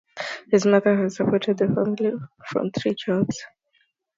[0.49, 2.13] His mother had supported the family
[2.47, 3.43] from three jobs.